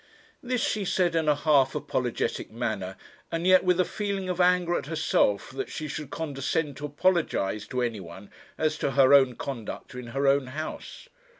[0.41, 2.97] This she said in a half apologetic manner,
[3.31, 7.67] and yet with a feeling of anger at herself that she should condescend to apologize
[7.67, 11.07] to any one as to her own conduct in her own house.